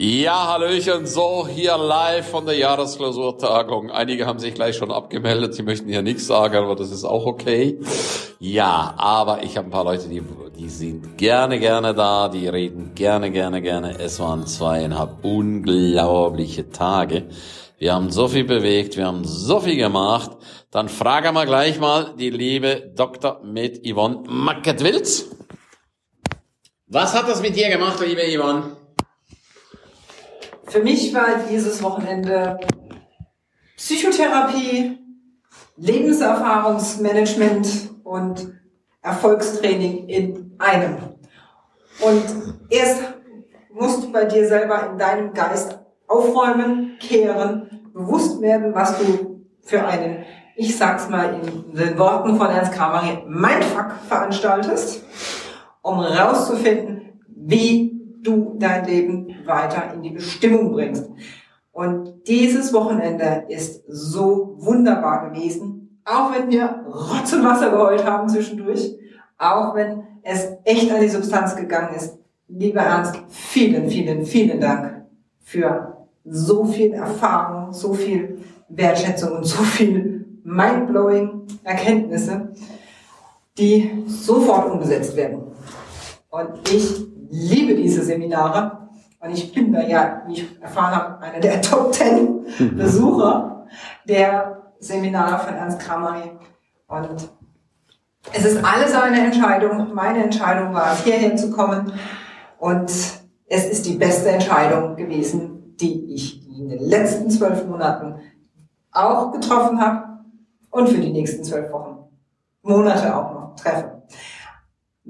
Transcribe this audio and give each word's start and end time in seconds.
Ja, 0.00 0.52
Hallöchen, 0.52 1.06
so 1.06 1.48
hier 1.48 1.76
live 1.76 2.30
von 2.30 2.46
der 2.46 2.54
Jahresklausurtagung. 2.54 3.90
Einige 3.90 4.26
haben 4.26 4.38
sich 4.38 4.54
gleich 4.54 4.76
schon 4.76 4.92
abgemeldet, 4.92 5.54
sie 5.54 5.64
möchten 5.64 5.88
hier 5.88 6.02
nichts 6.02 6.28
sagen, 6.28 6.54
aber 6.54 6.76
das 6.76 6.92
ist 6.92 7.02
auch 7.02 7.26
okay. 7.26 7.80
Ja, 8.38 8.94
aber 8.96 9.42
ich 9.42 9.56
habe 9.56 9.66
ein 9.66 9.70
paar 9.72 9.82
Leute, 9.82 10.08
die, 10.08 10.22
die 10.56 10.68
sind 10.68 11.18
gerne, 11.18 11.58
gerne 11.58 11.94
da, 11.94 12.28
die 12.28 12.46
reden 12.46 12.92
gerne, 12.94 13.32
gerne, 13.32 13.60
gerne. 13.60 13.98
Es 13.98 14.20
waren 14.20 14.46
zweieinhalb 14.46 15.24
unglaubliche 15.24 16.70
Tage. 16.70 17.24
Wir 17.80 17.92
haben 17.92 18.12
so 18.12 18.28
viel 18.28 18.44
bewegt, 18.44 18.96
wir 18.96 19.06
haben 19.08 19.24
so 19.24 19.58
viel 19.58 19.74
gemacht. 19.74 20.30
Dann 20.70 20.88
fragen 20.88 21.34
wir 21.34 21.44
gleich 21.44 21.80
mal 21.80 22.14
die 22.16 22.30
liebe 22.30 22.92
Dr. 22.94 23.40
mit 23.42 23.84
Yvonne 23.84 24.22
Macketwilz. 24.28 25.26
Was 26.86 27.14
hat 27.14 27.28
das 27.28 27.42
mit 27.42 27.56
dir 27.56 27.68
gemacht, 27.68 27.98
liebe 28.00 28.22
Yvonne? 28.22 28.77
Für 30.68 30.82
mich 30.82 31.14
war 31.14 31.26
dieses 31.50 31.82
Wochenende 31.82 32.60
Psychotherapie, 33.76 34.98
Lebenserfahrungsmanagement 35.76 37.90
und 38.04 38.52
Erfolgstraining 39.00 40.06
in 40.08 40.54
einem. 40.58 40.98
Und 42.00 42.22
erst 42.68 43.00
musst 43.72 44.04
du 44.04 44.12
bei 44.12 44.26
dir 44.26 44.46
selber 44.46 44.90
in 44.90 44.98
deinem 44.98 45.32
Geist 45.32 45.78
aufräumen, 46.06 46.98
kehren, 47.00 47.88
bewusst 47.94 48.42
werden, 48.42 48.74
was 48.74 48.98
du 48.98 49.46
für 49.62 49.86
einen, 49.86 50.26
ich 50.54 50.76
sag's 50.76 51.08
mal 51.08 51.32
in 51.34 51.74
den 51.74 51.98
Worten 51.98 52.36
von 52.36 52.48
Ernst 52.48 52.72
Kramer, 52.72 53.22
Mindfuck 53.26 53.92
veranstaltest, 54.06 55.02
um 55.80 56.00
rauszufinden, 56.00 57.22
wie 57.28 57.97
du 58.28 58.56
dein 58.58 58.84
Leben 58.84 59.34
weiter 59.46 59.92
in 59.94 60.02
die 60.02 60.10
Bestimmung 60.10 60.72
bringst. 60.72 61.08
Und 61.72 62.26
dieses 62.26 62.72
Wochenende 62.72 63.44
ist 63.48 63.84
so 63.88 64.56
wunderbar 64.58 65.30
gewesen, 65.30 66.00
auch 66.04 66.32
wenn 66.34 66.50
wir 66.50 66.84
Rotz 66.88 67.32
und 67.32 67.44
Wasser 67.44 67.70
geheult 67.70 68.04
haben 68.04 68.28
zwischendurch, 68.28 68.96
auch 69.36 69.74
wenn 69.74 70.02
es 70.22 70.48
echt 70.64 70.90
an 70.92 71.00
die 71.00 71.08
Substanz 71.08 71.54
gegangen 71.54 71.94
ist. 71.94 72.18
Lieber 72.48 72.80
Ernst, 72.80 73.20
vielen, 73.28 73.88
vielen, 73.88 74.24
vielen 74.24 74.60
Dank 74.60 75.06
für 75.40 76.06
so 76.24 76.64
viel 76.64 76.94
Erfahrung, 76.94 77.72
so 77.72 77.92
viel 77.92 78.38
Wertschätzung 78.68 79.36
und 79.36 79.44
so 79.44 79.62
viel 79.62 80.26
mindblowing 80.44 81.42
Erkenntnisse, 81.62 82.52
die 83.56 84.04
sofort 84.06 84.70
umgesetzt 84.70 85.14
werden. 85.16 85.47
Und 86.30 86.68
ich 86.70 87.06
liebe 87.30 87.74
diese 87.74 88.02
Seminare. 88.02 88.88
Und 89.20 89.30
ich 89.30 89.52
bin 89.52 89.72
da 89.72 89.82
ja, 89.82 90.22
wie 90.26 90.34
ich 90.34 90.62
erfahren 90.62 90.94
habe, 90.94 91.20
einer 91.20 91.40
der 91.40 91.60
Top 91.62 91.92
Ten 91.92 92.44
mhm. 92.58 92.76
Besucher 92.76 93.66
der 94.06 94.72
Seminare 94.78 95.38
von 95.38 95.54
Ernst 95.54 95.80
Kramari. 95.80 96.30
Und 96.86 97.28
es 98.32 98.44
ist 98.44 98.64
alles 98.64 98.94
eine 98.94 99.24
Entscheidung. 99.24 99.94
Meine 99.94 100.24
Entscheidung 100.24 100.74
war 100.74 100.92
es, 100.92 101.04
hierhin 101.04 101.36
zu 101.36 101.50
kommen. 101.50 101.92
Und 102.58 102.90
es 103.46 103.66
ist 103.66 103.86
die 103.86 103.96
beste 103.96 104.30
Entscheidung 104.30 104.96
gewesen, 104.96 105.76
die 105.76 106.14
ich 106.14 106.46
in 106.48 106.68
den 106.68 106.80
letzten 106.80 107.30
zwölf 107.30 107.66
Monaten 107.66 108.16
auch 108.92 109.32
getroffen 109.32 109.80
habe 109.80 110.20
und 110.70 110.88
für 110.88 110.98
die 110.98 111.12
nächsten 111.12 111.44
zwölf 111.44 111.72
Wochen, 111.72 111.98
Monate 112.62 113.16
auch 113.16 113.32
noch 113.32 113.54
treffe. 113.54 113.97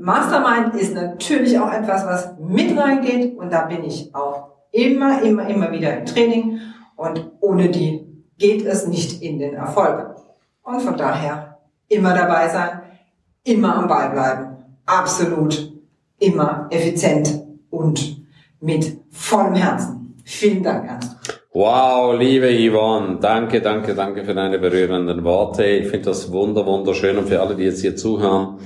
Mastermind 0.01 0.77
ist 0.77 0.95
natürlich 0.95 1.59
auch 1.59 1.73
etwas, 1.73 2.07
was 2.07 2.39
mit 2.39 2.79
reingeht 2.79 3.37
und 3.37 3.53
da 3.53 3.63
bin 3.63 3.83
ich 3.83 4.15
auch 4.15 4.53
immer, 4.71 5.21
immer, 5.23 5.49
immer 5.49 5.73
wieder 5.73 5.99
im 5.99 6.07
Training 6.07 6.61
und 6.95 7.33
ohne 7.41 7.69
die 7.69 8.07
geht 8.39 8.65
es 8.65 8.87
nicht 8.87 9.21
in 9.21 9.41
den 9.41 9.55
Erfolg. 9.55 10.15
Und 10.63 10.81
von 10.83 10.97
daher 10.97 11.59
immer 11.89 12.15
dabei 12.15 12.49
sein, 12.49 12.83
immer 13.43 13.75
am 13.75 13.89
Ball 13.89 14.11
bleiben, 14.11 14.57
absolut 14.87 15.73
immer 16.21 16.69
effizient 16.71 17.43
und 17.71 18.25
mit 18.61 19.01
vollem 19.11 19.57
Herzen. 19.57 20.15
Vielen 20.25 20.63
Dank, 20.63 20.89
Ernst. 20.89 21.38
Wow, 21.61 22.17
liebe 22.17 22.47
Yvonne, 22.47 23.19
danke, 23.21 23.61
danke, 23.61 23.93
danke 23.93 24.23
für 24.23 24.33
deine 24.33 24.61
berührenden 24.61 25.25
Worte. 25.25 25.65
Ich 25.65 25.89
finde 25.89 26.05
das 26.05 26.31
wunder, 26.31 26.65
wunderschön 26.65 27.19
und 27.19 27.29
für 27.29 27.41
alle, 27.41 27.57
die 27.57 27.65
jetzt 27.65 27.81
hier 27.81 27.97
zuhören. 27.97 28.59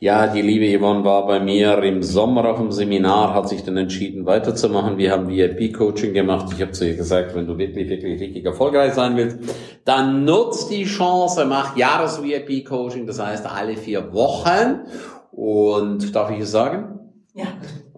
Ja, 0.00 0.26
die 0.26 0.42
liebe 0.42 0.76
Yvonne 0.76 1.04
war 1.04 1.28
bei 1.28 1.38
mir 1.38 1.80
im 1.84 2.02
Sommer 2.02 2.46
auf 2.46 2.58
dem 2.58 2.72
Seminar, 2.72 3.34
hat 3.34 3.48
sich 3.48 3.62
dann 3.62 3.76
entschieden 3.76 4.26
weiterzumachen. 4.26 4.98
Wir 4.98 5.12
haben 5.12 5.28
VIP-Coaching 5.28 6.12
gemacht. 6.12 6.52
Ich 6.52 6.60
habe 6.60 6.72
zu 6.72 6.88
ihr 6.88 6.96
gesagt, 6.96 7.36
wenn 7.36 7.46
du 7.46 7.56
wirklich, 7.56 7.88
wirklich 7.88 8.20
richtig 8.20 8.44
erfolgreich 8.44 8.94
sein 8.94 9.16
willst, 9.16 9.38
dann 9.84 10.24
nutzt 10.24 10.72
die 10.72 10.86
Chance, 10.86 11.44
mach 11.44 11.76
Jahres-VIP-Coaching, 11.76 13.06
das 13.06 13.24
heißt 13.24 13.46
alle 13.46 13.76
vier 13.76 14.12
Wochen. 14.12 14.86
Und 15.30 16.16
darf 16.16 16.32
ich 16.32 16.40
es 16.40 16.50
sagen? 16.50 16.99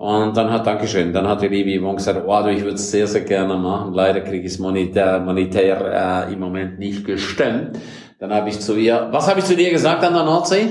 Und 0.02 0.36
dann 0.36 0.50
hat, 0.50 0.66
Dankeschön, 0.66 1.12
dann 1.12 1.28
hat 1.28 1.42
die 1.42 1.46
liebe 1.46 1.80
Yvonne 1.80 1.98
gesagt, 1.98 2.24
oh, 2.26 2.42
du, 2.42 2.50
ich 2.50 2.62
würde 2.62 2.74
es 2.74 2.90
sehr, 2.90 3.06
sehr 3.06 3.20
gerne 3.20 3.54
machen. 3.54 3.94
Leider 3.94 4.20
kriege 4.20 4.44
ich 4.44 4.54
es 4.54 4.58
monetär, 4.58 5.20
monetär 5.20 6.26
äh, 6.28 6.32
im 6.32 6.40
Moment 6.40 6.80
nicht 6.80 7.04
gestemmt. 7.04 7.78
Dann 8.18 8.34
habe 8.34 8.48
ich 8.48 8.58
zu 8.58 8.74
ihr, 8.74 9.08
was 9.12 9.28
habe 9.28 9.38
ich 9.38 9.44
zu 9.44 9.54
dir 9.54 9.70
gesagt 9.70 10.02
an 10.02 10.14
der 10.14 10.24
Nordsee? 10.24 10.70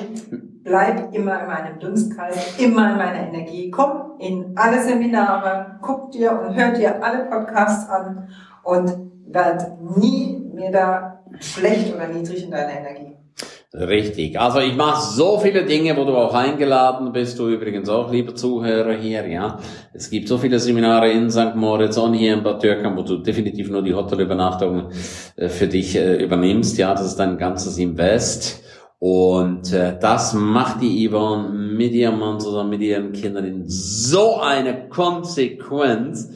bleib 0.63 1.13
immer 1.13 1.41
in 1.41 1.47
meinem 1.47 1.79
Dunstkreis, 1.79 2.59
immer 2.59 2.91
in 2.91 2.97
meiner 2.97 3.27
Energie. 3.29 3.71
Komm 3.71 4.19
in 4.19 4.53
alle 4.55 4.83
Seminare, 4.83 5.79
guck 5.81 6.11
dir 6.11 6.31
und 6.31 6.55
hör 6.55 6.71
dir 6.73 7.01
alle 7.01 7.25
Podcasts 7.25 7.89
an 7.89 8.27
und 8.63 8.91
werd 9.27 9.81
nie 9.97 10.41
mehr 10.53 10.71
da 10.71 11.23
schlecht 11.39 11.95
oder 11.95 12.07
niedrig 12.07 12.43
in 12.43 12.51
deiner 12.51 12.79
Energie. 12.79 13.17
Richtig. 13.73 14.37
Also 14.37 14.59
ich 14.59 14.75
mache 14.75 15.01
so 15.01 15.39
viele 15.39 15.63
Dinge, 15.63 15.95
wo 15.95 16.03
du 16.03 16.13
auch 16.17 16.33
eingeladen 16.33 17.13
bist, 17.13 17.39
du 17.39 17.47
übrigens 17.47 17.87
auch, 17.87 18.11
lieber 18.11 18.35
Zuhörer 18.35 18.93
hier, 18.95 19.25
ja. 19.29 19.59
Es 19.93 20.09
gibt 20.09 20.27
so 20.27 20.37
viele 20.37 20.59
Seminare 20.59 21.09
in 21.09 21.31
St. 21.31 21.55
Moritz 21.55 21.97
und 21.97 22.13
hier 22.13 22.33
in 22.33 22.43
Bad 22.43 22.61
Türkheim, 22.61 22.97
wo 22.97 23.03
du 23.03 23.19
definitiv 23.19 23.69
nur 23.69 23.81
die 23.81 23.93
Hotelübernachtung 23.93 24.89
äh, 25.37 25.47
für 25.47 25.67
dich 25.67 25.95
äh, 25.95 26.21
übernimmst, 26.21 26.77
ja. 26.79 26.91
Das 26.91 27.05
ist 27.05 27.15
dein 27.15 27.37
ganzes 27.37 27.77
Invest. 27.77 28.61
Und 28.99 29.71
äh, 29.71 29.97
das 29.97 30.33
macht 30.33 30.81
die 30.81 31.07
Yvonne 31.09 31.49
mit 31.49 31.93
ihrem 31.93 32.19
Mann 32.19 32.41
zusammen 32.41 32.71
mit 32.71 32.81
ihren 32.81 33.13
Kindern 33.13 33.45
in 33.45 33.63
so 33.69 34.41
eine 34.41 34.89
Konsequenz, 34.89 36.29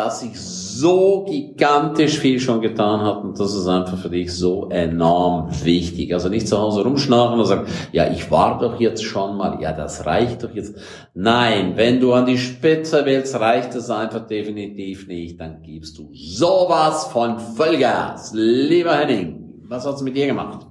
dass 0.00 0.20
sich 0.20 0.40
so 0.40 1.26
gigantisch 1.28 2.18
viel 2.18 2.40
schon 2.40 2.62
getan 2.62 3.02
hat 3.02 3.22
und 3.22 3.38
das 3.38 3.54
ist 3.54 3.66
einfach 3.66 3.98
für 3.98 4.08
dich 4.08 4.34
so 4.34 4.70
enorm 4.70 5.50
wichtig. 5.62 6.14
Also 6.14 6.30
nicht 6.30 6.48
zu 6.48 6.56
Hause 6.58 6.84
rumschnarchen 6.84 7.38
und 7.38 7.44
sagen, 7.44 7.66
ja, 7.92 8.10
ich 8.10 8.30
war 8.30 8.58
doch 8.58 8.80
jetzt 8.80 9.04
schon 9.04 9.36
mal, 9.36 9.60
ja, 9.60 9.72
das 9.72 10.06
reicht 10.06 10.42
doch 10.42 10.54
jetzt. 10.54 10.74
Nein, 11.12 11.72
wenn 11.76 12.00
du 12.00 12.14
an 12.14 12.24
die 12.24 12.38
Spitze 12.38 13.02
willst, 13.04 13.38
reicht 13.38 13.74
es 13.74 13.90
einfach 13.90 14.26
definitiv 14.26 15.06
nicht, 15.06 15.38
dann 15.38 15.60
gibst 15.60 15.98
du 15.98 16.08
sowas 16.14 17.08
von 17.12 17.38
Vollgas. 17.38 18.32
Lieber 18.32 18.96
Henning, 18.96 19.60
was 19.68 19.84
hat's 19.86 20.00
mit 20.00 20.16
dir 20.16 20.28
gemacht? 20.28 20.66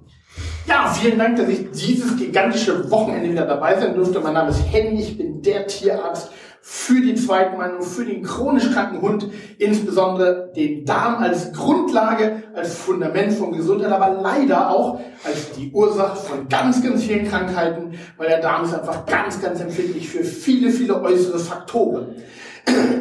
Ja, 0.68 0.92
vielen 0.92 1.20
Dank, 1.20 1.38
dass 1.38 1.50
ich 1.50 1.70
dieses 1.70 2.18
gigantische 2.18 2.90
Wochenende 2.90 3.30
wieder 3.30 3.46
dabei 3.46 3.80
sein 3.80 3.94
durfte. 3.94 4.20
Mein 4.22 4.34
Name 4.34 4.50
ist 4.50 4.64
Henny, 4.72 5.02
ich 5.02 5.16
bin 5.16 5.40
der 5.44 5.68
Tierarzt 5.68 6.32
für 6.62 7.02
die 7.02 7.16
Zweitmeinung, 7.16 7.82
für 7.82 8.06
den 8.06 8.24
chronisch 8.24 8.72
kranken 8.72 9.02
Hund, 9.02 9.28
insbesondere 9.58 10.52
den 10.56 10.86
Darm 10.86 11.16
als 11.16 11.54
Grundlage, 11.54 12.44
als 12.54 12.76
Fundament 12.76 13.34
von 13.34 13.52
Gesundheit, 13.52 13.92
aber 13.92 14.22
leider 14.22 14.70
auch 14.70 15.00
als 15.24 15.52
die 15.52 15.72
Ursache 15.72 16.16
von 16.18 16.50
ganz, 16.50 16.84
ganz 16.84 17.04
vielen 17.04 17.28
Krankheiten, 17.28 17.94
weil 18.18 18.28
der 18.28 18.42
Darm 18.42 18.66
ist 18.66 18.74
einfach 18.74 19.06
ganz, 19.06 19.42
ganz 19.42 19.62
empfindlich 19.62 20.10
für 20.10 20.24
viele, 20.24 20.70
viele 20.70 21.02
äußere 21.02 21.40
Faktoren. 21.40 22.16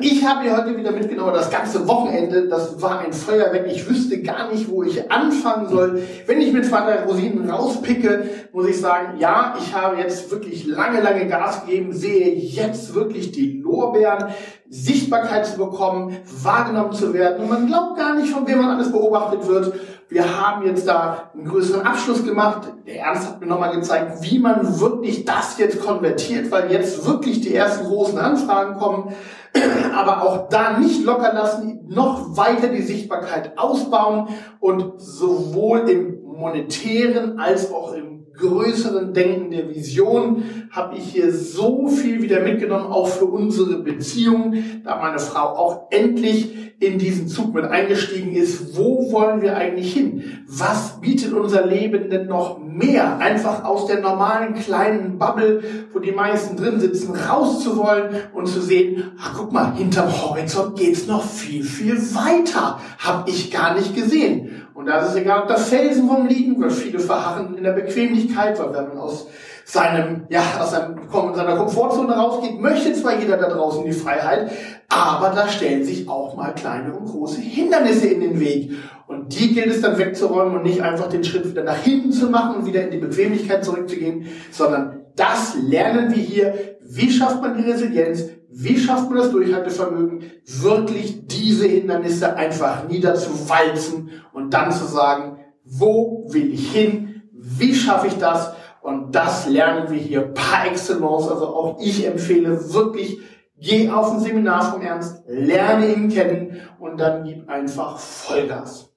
Ich 0.00 0.24
habe 0.24 0.42
hier 0.42 0.56
heute 0.56 0.76
wieder 0.76 0.92
mitgenommen 0.92 1.32
das 1.34 1.50
ganze 1.50 1.86
Wochenende. 1.86 2.48
Das 2.48 2.80
war 2.80 3.00
ein 3.00 3.12
Feuerwerk. 3.12 3.66
Ich 3.70 3.88
wüsste 3.88 4.22
gar 4.22 4.50
nicht, 4.50 4.68
wo 4.70 4.82
ich 4.82 5.10
anfangen 5.10 5.68
soll. 5.68 6.02
Wenn 6.26 6.40
ich 6.40 6.52
mit 6.52 6.70
drei 6.70 7.02
Rosinen 7.02 7.48
rauspicke, 7.48 8.24
muss 8.52 8.68
ich 8.68 8.80
sagen, 8.80 9.18
ja, 9.18 9.54
ich 9.58 9.74
habe 9.74 9.96
jetzt 9.96 10.30
wirklich 10.30 10.66
lange, 10.66 11.00
lange 11.00 11.26
Gas 11.26 11.66
gegeben, 11.66 11.92
sehe 11.92 12.34
jetzt 12.34 12.94
wirklich 12.94 13.32
die 13.32 13.58
Lorbeeren, 13.58 14.26
Sichtbarkeit 14.70 15.46
zu 15.46 15.56
bekommen, 15.56 16.16
wahrgenommen 16.42 16.92
zu 16.92 17.14
werden. 17.14 17.42
Und 17.42 17.48
man 17.48 17.66
glaubt 17.66 17.96
gar 17.96 18.14
nicht, 18.14 18.30
von 18.30 18.46
wem 18.46 18.58
man 18.58 18.76
alles 18.76 18.92
beobachtet 18.92 19.46
wird. 19.46 19.72
Wir 20.10 20.40
haben 20.40 20.66
jetzt 20.66 20.86
da 20.86 21.30
einen 21.34 21.46
größeren 21.46 21.86
Abschluss 21.86 22.24
gemacht. 22.24 22.62
Der 22.86 23.00
Ernst 23.00 23.28
hat 23.28 23.40
mir 23.40 23.46
nochmal 23.46 23.74
gezeigt, 23.74 24.22
wie 24.22 24.38
man 24.38 24.80
wirklich 24.80 25.24
das 25.24 25.58
jetzt 25.58 25.84
konvertiert, 25.84 26.50
weil 26.50 26.70
jetzt 26.70 27.06
wirklich 27.06 27.40
die 27.40 27.54
ersten 27.54 27.86
großen 27.86 28.18
Anfragen 28.18 28.78
kommen. 28.78 29.14
Aber 29.96 30.22
auch 30.22 30.48
da 30.48 30.78
nicht 30.78 31.04
locker 31.04 31.32
lassen, 31.32 31.80
noch 31.88 32.36
weiter 32.36 32.68
die 32.68 32.82
Sichtbarkeit 32.82 33.58
ausbauen 33.58 34.28
und 34.60 35.00
sowohl 35.00 35.88
im 35.88 36.18
monetären 36.38 37.38
als 37.38 37.72
auch 37.72 37.92
im 37.92 38.17
größeren 38.38 39.12
Denken, 39.12 39.50
der 39.50 39.68
Vision, 39.68 40.44
habe 40.70 40.96
ich 40.96 41.04
hier 41.12 41.32
so 41.32 41.88
viel 41.88 42.22
wieder 42.22 42.40
mitgenommen, 42.40 42.86
auch 42.86 43.08
für 43.08 43.26
unsere 43.26 43.78
Beziehung, 43.78 44.54
da 44.84 44.98
meine 45.00 45.18
Frau 45.18 45.56
auch 45.56 45.90
endlich 45.90 46.68
in 46.80 46.98
diesen 46.98 47.26
Zug 47.26 47.54
mit 47.54 47.64
eingestiegen 47.64 48.32
ist. 48.34 48.76
Wo 48.76 49.10
wollen 49.10 49.42
wir 49.42 49.56
eigentlich 49.56 49.92
hin? 49.92 50.22
Was 50.46 51.00
bietet 51.00 51.32
unser 51.32 51.66
Leben 51.66 52.08
denn 52.08 52.28
noch 52.28 52.60
mehr? 52.60 53.18
Einfach 53.18 53.64
aus 53.64 53.86
der 53.86 54.00
normalen 54.00 54.54
kleinen 54.54 55.18
Bubble, 55.18 55.60
wo 55.92 55.98
die 55.98 56.12
meisten 56.12 56.56
drin 56.56 56.78
sitzen, 56.78 57.16
rauszuwollen 57.16 58.10
und 58.32 58.46
zu 58.46 58.60
sehen, 58.60 59.10
ach, 59.20 59.34
guck 59.36 59.52
mal, 59.52 59.74
hinterm 59.74 60.08
Horizont 60.22 60.78
geht's 60.78 61.08
noch 61.08 61.24
viel, 61.24 61.64
viel 61.64 61.96
weiter. 62.14 62.78
Hab 62.98 63.28
ich 63.28 63.50
gar 63.50 63.74
nicht 63.74 63.96
gesehen. 63.96 64.67
Und 64.78 64.86
da 64.86 65.00
ist 65.00 65.08
es 65.08 65.16
egal, 65.16 65.42
ob 65.42 65.48
da 65.48 65.56
Felsen 65.56 66.08
rumliegen, 66.08 66.62
weil 66.62 66.70
viele 66.70 67.00
verharren 67.00 67.56
in 67.56 67.64
der 67.64 67.72
Bequemlichkeit, 67.72 68.60
weil 68.60 68.72
wenn 68.72 68.86
man 68.90 68.98
aus 68.98 69.26
seinem, 69.64 70.26
ja, 70.28 70.40
aus 70.60 70.70
seinem, 70.70 71.00
seiner 71.34 71.56
Komfortzone 71.56 72.12
rausgeht, 72.12 72.60
möchte 72.60 72.92
zwar 72.92 73.18
jeder 73.18 73.38
da 73.38 73.48
draußen 73.48 73.84
die 73.84 73.90
Freiheit, 73.90 74.52
aber 74.88 75.30
da 75.34 75.48
stellen 75.48 75.82
sich 75.82 76.08
auch 76.08 76.36
mal 76.36 76.54
kleine 76.54 76.94
und 76.94 77.06
große 77.06 77.40
Hindernisse 77.40 78.06
in 78.06 78.20
den 78.20 78.38
Weg. 78.38 78.70
Und 79.08 79.36
die 79.36 79.52
gilt 79.52 79.66
es 79.66 79.80
dann 79.80 79.98
wegzuräumen 79.98 80.58
und 80.58 80.62
nicht 80.62 80.80
einfach 80.80 81.08
den 81.08 81.24
Schritt 81.24 81.50
wieder 81.50 81.64
nach 81.64 81.78
hinten 81.78 82.12
zu 82.12 82.30
machen 82.30 82.58
und 82.58 82.66
wieder 82.66 82.82
in 82.82 82.92
die 82.92 82.98
Bequemlichkeit 82.98 83.64
zurückzugehen, 83.64 84.26
sondern 84.52 85.06
das 85.16 85.56
lernen 85.60 86.14
wir 86.14 86.22
hier. 86.22 86.54
Wie 86.88 87.10
schafft 87.10 87.42
man 87.42 87.56
die 87.56 87.68
Resilienz? 87.68 88.26
Wie 88.50 88.78
schafft 88.78 89.10
man 89.10 89.18
das 89.18 89.30
Durchhaltevermögen, 89.30 90.24
wirklich 90.44 91.26
diese 91.26 91.66
Hindernisse 91.66 92.34
einfach 92.34 92.88
niederzuwalzen 92.88 94.10
und 94.32 94.54
dann 94.54 94.72
zu 94.72 94.86
sagen, 94.86 95.38
wo 95.64 96.26
will 96.30 96.52
ich 96.52 96.72
hin? 96.72 97.22
Wie 97.32 97.74
schaffe 97.74 98.06
ich 98.06 98.18
das? 98.18 98.52
Und 98.80 99.14
das 99.14 99.48
lernen 99.48 99.90
wir 99.90 99.98
hier 99.98 100.22
par 100.22 100.66
excellence. 100.66 101.28
Also 101.28 101.46
auch 101.46 101.78
ich 101.80 102.06
empfehle 102.06 102.72
wirklich, 102.72 103.18
geh 103.58 103.90
auf 103.90 104.12
ein 104.12 104.20
Seminar 104.20 104.72
vom 104.72 104.82
Ernst, 104.82 105.22
lerne 105.26 105.92
ihn 105.92 106.08
kennen 106.08 106.56
und 106.78 106.98
dann 106.98 107.24
gib 107.24 107.48
einfach 107.48 107.98
Vollgas. 107.98 108.90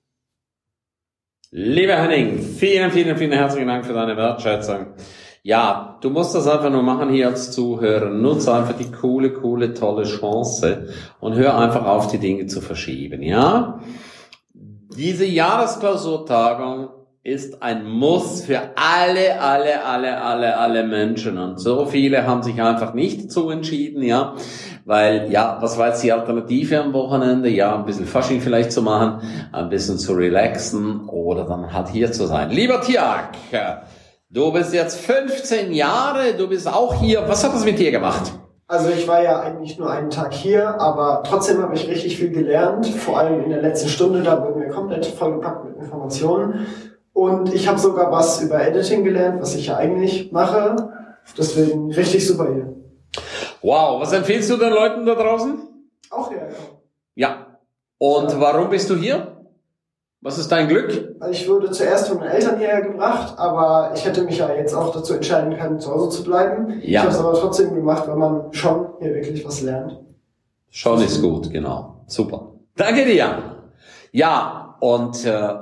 Lieber 1.54 1.98
Henning, 1.98 2.40
vielen, 2.40 2.92
vielen, 2.92 3.18
vielen 3.18 3.34
herzlichen 3.34 3.68
Dank 3.68 3.86
für 3.86 3.92
deine 3.92 4.16
Wertschätzung. 4.16 4.94
Ja, 5.44 5.98
du 6.02 6.12
musst 6.12 6.36
das 6.36 6.48
einfach 6.48 6.70
nur 6.70 6.84
machen 6.84 7.10
hier 7.10 7.28
als 7.28 7.52
Zuhörer. 7.52 8.10
Nutze 8.10 8.54
einfach 8.54 8.76
die 8.78 8.92
coole, 8.92 9.34
coole, 9.34 9.74
tolle 9.74 10.04
Chance 10.04 10.90
und 11.20 11.34
hör 11.34 11.58
einfach 11.58 11.86
auf, 11.86 12.08
die 12.08 12.20
Dinge 12.20 12.46
zu 12.46 12.62
verschieben, 12.62 13.24
ja? 13.24 13.80
Diese 14.96 15.26
Jahresklausurtagung 15.26 16.90
ist 17.24 17.64
ein 17.64 17.90
Muss 17.90 18.42
für 18.46 18.60
alle, 18.76 19.40
alle, 19.40 19.84
alle, 19.84 20.22
alle, 20.22 20.58
alle 20.58 20.84
Menschen. 20.86 21.38
Und 21.38 21.60
so 21.60 21.86
viele 21.86 22.28
haben 22.28 22.44
sich 22.44 22.62
einfach 22.62 22.94
nicht 22.94 23.26
dazu 23.26 23.50
entschieden, 23.50 24.04
ja. 24.04 24.36
Weil, 24.86 25.32
ja, 25.32 25.58
was 25.60 25.78
war 25.78 25.88
jetzt 25.88 26.04
die 26.04 26.12
Alternative 26.12 26.84
am 26.84 26.94
Wochenende? 26.94 27.50
Ja, 27.50 27.76
ein 27.76 27.86
bisschen 27.86 28.06
Fasching 28.06 28.42
vielleicht 28.42 28.72
zu 28.72 28.82
machen, 28.82 29.22
ein 29.52 29.70
bisschen 29.70 29.98
zu 29.98 30.14
relaxen 30.14 31.08
oder 31.08 31.46
dann 31.46 31.74
halt 31.74 31.90
hier 31.90 32.12
zu 32.12 32.28
sein. 32.28 32.50
Lieber 32.52 32.82
Tiag, 32.82 33.30
du 34.32 34.52
bist 34.52 34.74
jetzt 34.74 35.00
15 35.02 35.74
Jahre, 35.74 36.34
du 36.34 36.48
bist 36.48 36.68
auch 36.68 36.96
hier. 36.96 37.28
Was 37.28 37.44
hat 37.44 37.54
das 37.54 37.66
mit 37.66 37.78
dir 37.78 37.92
gemacht? 37.92 38.34
Also 38.68 38.90
ich 38.90 39.06
war 39.08 39.22
ja 39.22 39.42
eigentlich 39.42 39.78
nur 39.78 39.92
einen 39.92 40.10
Tag 40.10 40.34
hier, 40.34 40.80
aber 40.80 41.24
trotzdem 41.28 41.62
habe 41.62 41.76
ich 41.76 41.90
richtig 41.90 42.18
viel 42.18 42.30
gelernt. 42.30 42.88
Vor 42.88 43.20
allem 43.20 43.44
in 43.44 43.50
der 43.50 43.62
letzten 43.62 43.90
Stunde, 43.90 44.24
da 44.24 44.42
wurden 44.42 44.62
wir 44.62 44.70
komplett 44.70 45.06
vollgepackt 45.06 45.66
mit 45.66 45.76
Informationen. 45.76 46.66
Und 47.12 47.54
ich 47.54 47.68
habe 47.68 47.78
sogar 47.78 48.10
was 48.12 48.42
über 48.42 48.66
Editing 48.66 49.04
gelernt, 49.04 49.42
was 49.42 49.56
ich 49.56 49.68
ja 49.68 49.76
eigentlich 49.76 50.32
mache. 50.32 50.76
Deswegen 51.38 51.92
richtig 51.92 52.26
super 52.26 52.48
hier. 52.54 52.74
Wow, 53.62 54.02
was 54.02 54.14
empfiehlst 54.14 54.50
du 54.50 54.56
den 54.56 54.72
Leuten 54.72 55.06
da 55.06 55.16
draußen? 55.16 55.60
Auch 56.10 56.30
hier, 56.30 56.38
ja. 57.16 57.28
Ja. 57.28 57.48
Und 57.98 58.40
warum 58.40 58.70
bist 58.70 58.90
du 58.90 58.96
hier? 58.96 59.41
Was 60.24 60.38
ist 60.38 60.52
dein 60.52 60.68
Glück? 60.68 61.16
Ich 61.32 61.50
wurde 61.50 61.72
zuerst 61.72 62.08
von 62.08 62.20
den 62.20 62.28
Eltern 62.28 62.60
hierher 62.60 62.82
gebracht, 62.84 63.34
aber 63.40 63.92
ich 63.96 64.06
hätte 64.06 64.24
mich 64.24 64.38
ja 64.38 64.54
jetzt 64.54 64.76
auch 64.76 64.94
dazu 64.94 65.16
entscheiden 65.16 65.58
können, 65.58 65.80
zu 65.80 65.92
Hause 65.92 66.18
zu 66.18 66.24
bleiben. 66.24 66.80
Ja. 66.82 66.84
Ich 66.84 66.98
habe 67.00 67.10
es 67.10 67.18
aber 67.18 67.34
trotzdem 67.34 67.74
gemacht, 67.74 68.08
weil 68.08 68.18
man 68.18 68.54
schon 68.54 68.90
hier 69.00 69.16
wirklich 69.16 69.44
was 69.44 69.64
lernt. 69.64 70.00
Schon 70.70 71.02
ist 71.02 71.22
gut, 71.22 71.52
genau. 71.52 72.04
Super. 72.06 72.54
Danke 72.76 73.04
dir. 73.04 73.66
Ja, 74.12 74.76
und 74.80 75.26
äh, 75.26 75.54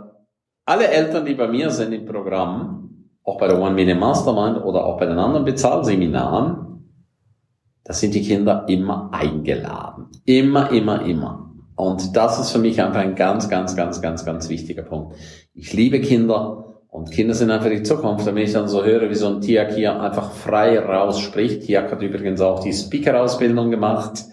alle 0.65 0.87
Eltern, 0.89 1.25
die 1.25 1.35
bei 1.35 1.47
mir 1.47 1.69
sind 1.71 1.93
im 1.93 2.05
Programm, 2.05 3.07
auch 3.23 3.37
bei 3.37 3.47
der 3.47 3.61
One 3.61 3.73
Million 3.73 3.99
Mastermind 3.99 4.63
oder 4.63 4.85
auch 4.85 4.97
bei 4.97 5.05
den 5.05 5.17
anderen 5.17 5.45
Bezahlseminaren, 5.45 6.69
da 7.85 7.93
sind 7.93 8.13
die 8.13 8.21
Kinder 8.21 8.65
immer 8.67 9.09
eingeladen. 9.13 10.07
Immer, 10.25 10.69
immer, 10.71 11.01
immer. 11.03 11.48
Und 11.79 12.17
das 12.17 12.37
ist 12.41 12.51
für 12.51 12.59
mich 12.59 12.81
einfach 12.81 12.99
ein 12.99 13.15
ganz, 13.15 13.47
ganz, 13.47 13.73
ganz, 13.73 14.01
ganz, 14.01 14.25
ganz 14.25 14.49
wichtiger 14.49 14.81
Punkt. 14.81 15.15
Ich 15.53 15.71
liebe 15.71 16.01
Kinder 16.01 16.75
und 16.89 17.09
Kinder 17.09 17.33
sind 17.33 17.51
einfach 17.51 17.69
die 17.69 17.83
Zukunft. 17.83 18.27
Und 18.27 18.35
wenn 18.35 18.43
ich 18.43 18.51
dann 18.51 18.67
so 18.67 18.83
höre, 18.83 19.09
wie 19.09 19.15
so 19.15 19.27
ein 19.27 19.39
Tiak 19.39 19.75
hier 19.75 19.97
einfach 20.01 20.33
frei 20.33 20.77
rausspricht, 20.77 21.61
Tiak 21.61 21.89
hat 21.89 22.01
übrigens 22.01 22.41
auch 22.41 22.59
die 22.59 22.73
Speaker-Ausbildung 22.73 23.71
gemacht 23.71 24.25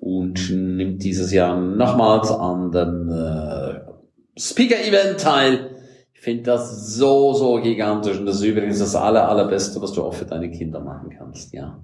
und 0.00 0.50
nimmt 0.50 1.04
dieses 1.04 1.30
Jahr 1.30 1.60
nochmals 1.60 2.30
an 2.30 2.72
dem 2.72 3.10
äh, 3.10 4.40
Speaker-Event 4.40 5.20
teil. 5.20 5.76
Ich 6.14 6.22
finde 6.22 6.44
das 6.44 6.94
so, 6.94 7.34
so 7.34 7.60
gigantisch 7.60 8.18
und 8.18 8.24
das 8.24 8.36
ist 8.36 8.44
übrigens 8.44 8.78
das 8.78 8.96
aller, 8.96 9.28
allerbeste, 9.28 9.82
was 9.82 9.92
du 9.92 10.04
auch 10.04 10.14
für 10.14 10.24
deine 10.24 10.50
Kinder 10.50 10.80
machen 10.80 11.10
kannst, 11.10 11.52
ja. 11.52 11.82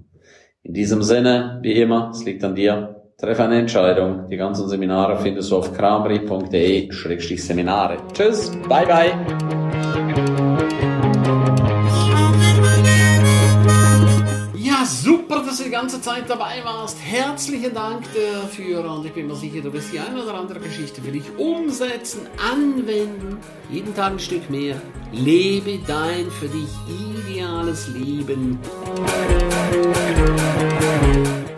In 0.63 0.73
diesem 0.73 1.03
Sinne, 1.03 1.59
wie 1.61 1.73
immer, 1.73 2.09
es 2.11 2.25
liegt 2.25 2.43
an 2.43 2.55
dir. 2.55 3.04
Treffe 3.17 3.45
eine 3.45 3.59
Entscheidung. 3.59 4.27
Die 4.29 4.35
ganzen 4.35 4.67
Seminare 4.67 5.17
findest 5.17 5.49
du 5.49 5.55
auf 5.55 5.73
kramri.de-seminare. 5.73 7.95
Tschüss, 8.11 8.51
bye 8.67 8.85
bye. 8.85 9.13
Ja, 14.53 14.85
super, 14.85 15.43
dass 15.45 15.59
du 15.59 15.63
die 15.63 15.69
ganze 15.69 16.01
Zeit 16.01 16.25
dabei 16.27 16.55
warst. 16.65 16.97
Herzlichen 17.01 17.73
Dank 17.73 18.03
dafür 18.13 18.83
und 18.91 19.05
ich 19.05 19.13
bin 19.13 19.27
mir 19.27 19.35
sicher, 19.35 19.61
du 19.61 19.71
wirst 19.71 19.93
die 19.93 19.99
eine 19.99 20.21
oder 20.21 20.33
andere 20.33 20.59
Geschichte 20.59 21.01
für 21.01 21.13
dich 21.13 21.23
umsetzen, 21.37 22.27
anwenden. 22.51 23.37
Jeden 23.71 23.95
Tag 23.95 24.11
ein 24.11 24.19
Stück 24.19 24.49
mehr. 24.49 24.75
Lebe 25.13 25.79
dein 25.87 26.29
für 26.31 26.49
dich 26.49 26.67
ideales 26.89 27.87
Leben. 27.87 28.59